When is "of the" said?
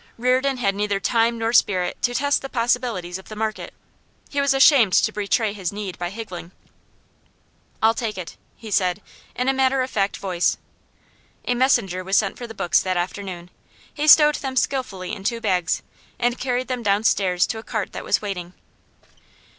3.19-3.35